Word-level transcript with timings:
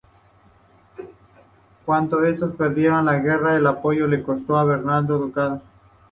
Cuando 1.85 2.23
estos 2.25 2.55
perdieron 2.55 3.05
la 3.05 3.19
guerra, 3.19 3.55
el 3.55 3.67
apoyo 3.67 4.07
le 4.07 4.23
costó 4.23 4.57
a 4.57 4.65
Bernardo 4.65 5.13
el 5.17 5.21
Ducado. 5.21 5.61